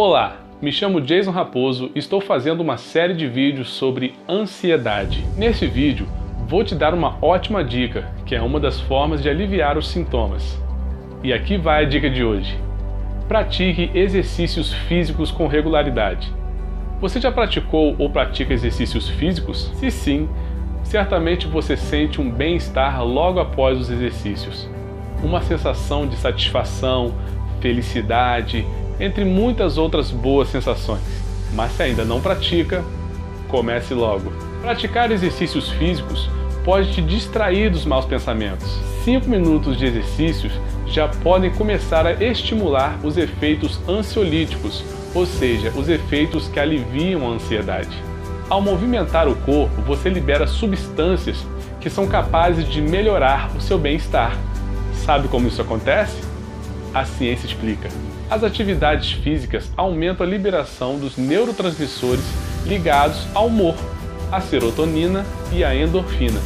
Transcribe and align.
Olá, 0.00 0.36
me 0.62 0.70
chamo 0.70 1.00
Jason 1.00 1.32
Raposo 1.32 1.90
e 1.92 1.98
estou 1.98 2.20
fazendo 2.20 2.60
uma 2.60 2.76
série 2.76 3.14
de 3.14 3.26
vídeos 3.26 3.70
sobre 3.70 4.14
ansiedade. 4.28 5.26
Nesse 5.36 5.66
vídeo, 5.66 6.06
vou 6.46 6.62
te 6.62 6.72
dar 6.76 6.94
uma 6.94 7.18
ótima 7.20 7.64
dica, 7.64 8.08
que 8.24 8.32
é 8.32 8.40
uma 8.40 8.60
das 8.60 8.80
formas 8.80 9.20
de 9.20 9.28
aliviar 9.28 9.76
os 9.76 9.88
sintomas. 9.88 10.56
E 11.20 11.32
aqui 11.32 11.56
vai 11.56 11.84
a 11.84 11.88
dica 11.88 12.08
de 12.08 12.22
hoje. 12.22 12.56
Pratique 13.26 13.90
exercícios 13.92 14.72
físicos 14.72 15.32
com 15.32 15.48
regularidade. 15.48 16.32
Você 17.00 17.20
já 17.20 17.32
praticou 17.32 17.96
ou 17.98 18.08
pratica 18.08 18.54
exercícios 18.54 19.08
físicos? 19.08 19.72
Se 19.80 19.90
sim, 19.90 20.28
certamente 20.84 21.48
você 21.48 21.76
sente 21.76 22.20
um 22.20 22.30
bem-estar 22.30 23.04
logo 23.04 23.40
após 23.40 23.76
os 23.76 23.90
exercícios. 23.90 24.70
Uma 25.24 25.42
sensação 25.42 26.06
de 26.06 26.14
satisfação, 26.14 27.12
felicidade 27.60 28.64
entre 29.00 29.24
muitas 29.24 29.78
outras 29.78 30.10
boas 30.10 30.48
sensações. 30.48 31.00
Mas 31.54 31.72
se 31.72 31.82
ainda 31.82 32.04
não 32.04 32.20
pratica, 32.20 32.84
comece 33.48 33.94
logo. 33.94 34.32
Praticar 34.60 35.10
exercícios 35.10 35.70
físicos 35.70 36.28
pode 36.64 36.92
te 36.92 37.00
distrair 37.00 37.70
dos 37.70 37.84
maus 37.84 38.04
pensamentos. 38.04 38.78
5 39.04 39.28
minutos 39.28 39.78
de 39.78 39.86
exercícios 39.86 40.52
já 40.86 41.08
podem 41.08 41.50
começar 41.50 42.06
a 42.06 42.12
estimular 42.12 42.98
os 43.02 43.16
efeitos 43.16 43.80
ansiolíticos, 43.88 44.84
ou 45.14 45.24
seja, 45.24 45.72
os 45.76 45.88
efeitos 45.88 46.48
que 46.48 46.60
aliviam 46.60 47.26
a 47.26 47.34
ansiedade. 47.34 47.96
Ao 48.50 48.60
movimentar 48.60 49.28
o 49.28 49.36
corpo, 49.36 49.80
você 49.82 50.08
libera 50.08 50.46
substâncias 50.46 51.46
que 51.80 51.88
são 51.88 52.06
capazes 52.06 52.68
de 52.68 52.80
melhorar 52.80 53.50
o 53.56 53.60
seu 53.60 53.78
bem-estar. 53.78 54.36
Sabe 54.92 55.28
como 55.28 55.48
isso 55.48 55.62
acontece? 55.62 56.27
A 56.94 57.04
ciência 57.04 57.46
explica. 57.46 57.88
As 58.30 58.42
atividades 58.42 59.12
físicas 59.12 59.70
aumentam 59.76 60.26
a 60.26 60.28
liberação 60.28 60.98
dos 60.98 61.16
neurotransmissores 61.16 62.24
ligados 62.66 63.26
ao 63.34 63.46
humor, 63.46 63.74
a 64.30 64.40
serotonina 64.40 65.24
e 65.52 65.64
a 65.64 65.74
endorfina. 65.74 66.40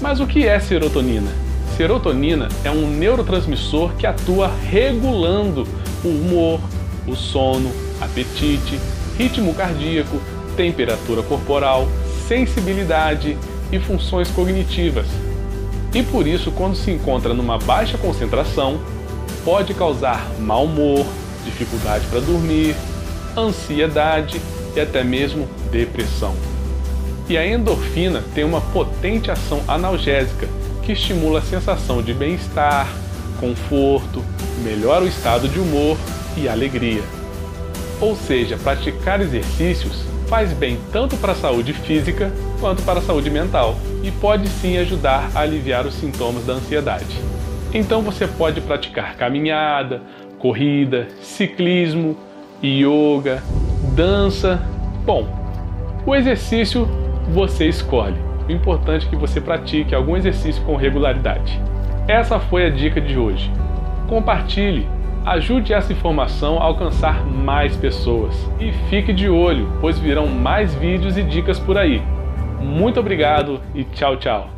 Mas 0.00 0.20
o 0.20 0.26
que 0.26 0.46
é 0.46 0.58
serotonina? 0.58 1.30
Serotonina 1.76 2.48
é 2.64 2.70
um 2.70 2.88
neurotransmissor 2.88 3.94
que 3.96 4.06
atua 4.06 4.48
regulando 4.70 5.66
o 6.04 6.08
humor, 6.08 6.60
o 7.06 7.16
sono, 7.16 7.70
apetite, 8.00 8.78
ritmo 9.16 9.54
cardíaco, 9.54 10.20
temperatura 10.56 11.22
corporal, 11.22 11.88
sensibilidade 12.28 13.36
e 13.72 13.78
funções 13.78 14.30
cognitivas. 14.30 15.06
E 15.92 16.02
por 16.02 16.26
isso, 16.26 16.50
quando 16.52 16.74
se 16.74 16.90
encontra 16.90 17.34
numa 17.34 17.58
baixa 17.58 17.98
concentração, 17.98 18.80
pode 19.44 19.74
causar 19.74 20.26
mau 20.38 20.64
humor, 20.64 21.06
dificuldade 21.44 22.06
para 22.06 22.20
dormir, 22.20 22.74
ansiedade 23.36 24.40
e 24.74 24.80
até 24.80 25.04
mesmo 25.04 25.48
depressão. 25.70 26.34
E 27.28 27.36
a 27.36 27.46
endorfina 27.46 28.22
tem 28.34 28.44
uma 28.44 28.60
potente 28.60 29.30
ação 29.30 29.62
analgésica 29.68 30.48
que 30.82 30.92
estimula 30.92 31.38
a 31.38 31.42
sensação 31.42 32.02
de 32.02 32.12
bem-estar, 32.12 32.88
conforto, 33.40 34.22
melhora 34.62 35.04
o 35.04 35.08
estado 35.08 35.48
de 35.48 35.58
humor 35.58 35.96
e 36.36 36.48
alegria. 36.48 37.02
Ou 38.00 38.16
seja, 38.16 38.58
praticar 38.58 39.20
exercícios 39.20 40.04
faz 40.26 40.52
bem 40.52 40.78
tanto 40.92 41.16
para 41.16 41.32
a 41.32 41.36
saúde 41.36 41.72
física 41.72 42.32
quanto 42.60 42.82
para 42.82 42.98
a 42.98 43.02
saúde 43.02 43.30
mental 43.30 43.78
e 44.02 44.10
pode 44.10 44.48
sim 44.48 44.76
ajudar 44.78 45.30
a 45.34 45.40
aliviar 45.40 45.86
os 45.86 45.94
sintomas 45.94 46.44
da 46.44 46.54
ansiedade. 46.54 47.33
Então 47.74 48.02
você 48.02 48.28
pode 48.28 48.60
praticar 48.60 49.16
caminhada, 49.16 50.00
corrida, 50.38 51.08
ciclismo, 51.20 52.16
yoga, 52.62 53.42
dança. 53.96 54.62
Bom, 55.04 55.28
o 56.06 56.14
exercício 56.14 56.88
você 57.30 57.66
escolhe. 57.66 58.16
O 58.48 58.52
importante 58.52 59.06
é 59.06 59.10
que 59.10 59.16
você 59.16 59.40
pratique 59.40 59.94
algum 59.94 60.16
exercício 60.16 60.62
com 60.64 60.76
regularidade. 60.76 61.60
Essa 62.06 62.38
foi 62.38 62.64
a 62.64 62.70
dica 62.70 63.00
de 63.00 63.18
hoje. 63.18 63.50
Compartilhe, 64.06 64.86
ajude 65.24 65.72
essa 65.72 65.92
informação 65.92 66.60
a 66.60 66.64
alcançar 66.64 67.24
mais 67.26 67.76
pessoas. 67.76 68.34
E 68.60 68.70
fique 68.88 69.12
de 69.12 69.28
olho, 69.28 69.72
pois 69.80 69.98
virão 69.98 70.28
mais 70.28 70.74
vídeos 70.74 71.16
e 71.16 71.22
dicas 71.22 71.58
por 71.58 71.76
aí. 71.76 72.00
Muito 72.60 73.00
obrigado 73.00 73.60
e 73.74 73.82
tchau, 73.82 74.16
tchau. 74.16 74.53